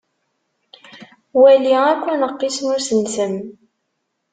Wali 1.41 1.73
akk 1.91 2.03
aneqqis 2.13 2.57
n 2.61 2.67
usentem. 2.75 3.33